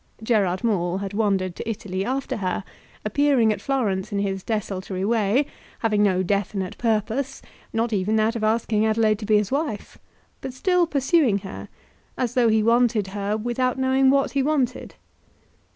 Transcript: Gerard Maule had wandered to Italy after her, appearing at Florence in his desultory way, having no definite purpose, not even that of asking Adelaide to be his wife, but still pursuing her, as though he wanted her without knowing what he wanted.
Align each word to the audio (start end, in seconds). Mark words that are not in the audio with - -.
Gerard 0.23 0.63
Maule 0.63 0.97
had 0.97 1.13
wandered 1.13 1.55
to 1.55 1.69
Italy 1.69 2.03
after 2.03 2.37
her, 2.37 2.63
appearing 3.05 3.53
at 3.53 3.61
Florence 3.61 4.11
in 4.11 4.17
his 4.17 4.41
desultory 4.41 5.05
way, 5.05 5.45
having 5.81 6.01
no 6.01 6.23
definite 6.23 6.75
purpose, 6.79 7.39
not 7.71 7.93
even 7.93 8.15
that 8.15 8.35
of 8.35 8.43
asking 8.43 8.83
Adelaide 8.83 9.19
to 9.19 9.27
be 9.27 9.37
his 9.37 9.51
wife, 9.51 9.99
but 10.41 10.53
still 10.55 10.87
pursuing 10.87 11.37
her, 11.41 11.69
as 12.17 12.33
though 12.33 12.49
he 12.49 12.63
wanted 12.63 13.09
her 13.09 13.37
without 13.37 13.77
knowing 13.77 14.09
what 14.09 14.31
he 14.31 14.41
wanted. 14.41 14.95